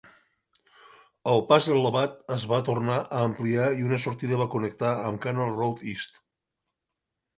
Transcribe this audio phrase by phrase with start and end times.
[1.33, 5.57] El pas elevat es va tornar a ampliar i una sortida va connectar amb Canal
[5.61, 6.23] Road East.